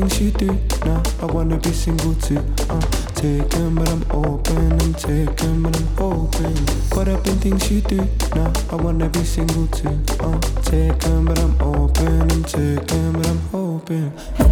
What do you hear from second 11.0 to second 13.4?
but I'm open. I'm taken, but I'm